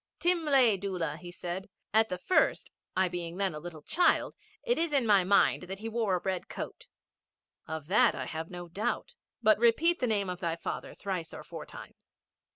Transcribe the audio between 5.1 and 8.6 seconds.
mind that he wore a red coat.' 'Of that I have